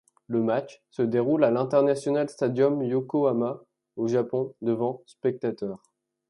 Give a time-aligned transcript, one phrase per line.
[0.25, 3.61] Le match se déroule à l'International Stadium Yokohama
[3.97, 5.83] au Japon devant spectateurs.